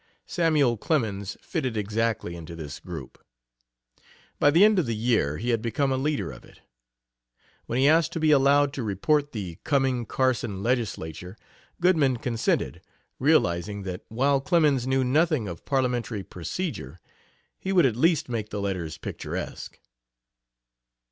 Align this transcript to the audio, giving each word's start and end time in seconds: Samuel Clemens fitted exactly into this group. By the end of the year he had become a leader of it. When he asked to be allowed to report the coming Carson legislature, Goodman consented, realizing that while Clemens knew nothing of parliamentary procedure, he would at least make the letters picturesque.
Samuel 0.25 0.77
Clemens 0.77 1.37
fitted 1.43 1.77
exactly 1.77 2.35
into 2.35 2.55
this 2.55 2.79
group. 2.79 3.23
By 4.39 4.49
the 4.49 4.65
end 4.65 4.79
of 4.79 4.87
the 4.87 4.95
year 4.95 5.37
he 5.37 5.51
had 5.51 5.61
become 5.61 5.91
a 5.91 5.95
leader 5.95 6.31
of 6.31 6.43
it. 6.43 6.61
When 7.67 7.77
he 7.77 7.87
asked 7.87 8.11
to 8.13 8.19
be 8.19 8.31
allowed 8.31 8.73
to 8.73 8.81
report 8.81 9.31
the 9.31 9.59
coming 9.63 10.07
Carson 10.07 10.63
legislature, 10.63 11.37
Goodman 11.79 12.17
consented, 12.17 12.81
realizing 13.19 13.83
that 13.83 14.01
while 14.09 14.41
Clemens 14.41 14.87
knew 14.87 15.03
nothing 15.03 15.47
of 15.47 15.65
parliamentary 15.65 16.23
procedure, 16.23 16.99
he 17.59 17.71
would 17.71 17.85
at 17.85 17.95
least 17.95 18.27
make 18.27 18.49
the 18.49 18.59
letters 18.59 18.97
picturesque. 18.97 19.77